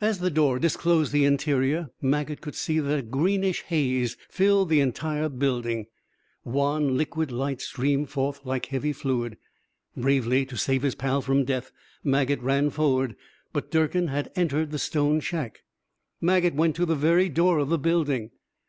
As 0.00 0.20
the 0.20 0.30
door 0.30 0.60
disclosed 0.60 1.10
the 1.10 1.24
interior, 1.24 1.88
Maget 2.00 2.40
could 2.40 2.54
see 2.54 2.78
that 2.78 2.96
a 3.00 3.02
greenish 3.02 3.62
haze 3.62 4.16
filled 4.30 4.68
the 4.68 4.78
entire 4.78 5.28
building. 5.28 5.86
Wan 6.44 6.96
liquid 6.96 7.32
light 7.32 7.60
streamed 7.60 8.08
forth 8.08 8.46
like 8.46 8.66
heavy 8.66 8.92
fluid. 8.92 9.36
Bravely, 9.96 10.46
to 10.46 10.56
save 10.56 10.82
his 10.82 10.94
pal 10.94 11.22
from 11.22 11.44
death, 11.44 11.72
Maget 12.04 12.40
ran 12.40 12.70
forward. 12.70 13.16
But 13.52 13.72
Durkin 13.72 14.06
had 14.06 14.30
entered 14.36 14.70
the 14.70 14.78
stone 14.78 15.18
shack. 15.18 15.62
Maget 16.20 16.54
went 16.54 16.76
to 16.76 16.86
the 16.86 16.94
very 16.94 17.28
door 17.28 17.58
of 17.58 17.68
the 17.68 17.78
building. 17.78 18.30